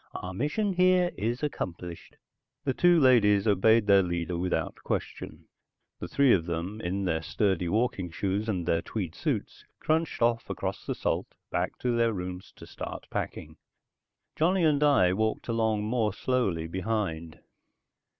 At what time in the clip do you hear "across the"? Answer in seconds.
10.49-10.95